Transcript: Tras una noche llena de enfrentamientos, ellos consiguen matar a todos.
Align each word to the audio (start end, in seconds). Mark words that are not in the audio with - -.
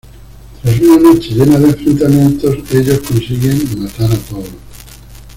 Tras 0.63 0.79
una 0.81 0.97
noche 0.97 1.29
llena 1.35 1.59
de 1.59 1.67
enfrentamientos, 1.69 2.55
ellos 2.73 3.01
consiguen 3.01 3.83
matar 3.83 4.11
a 4.11 4.17
todos. 4.17 4.49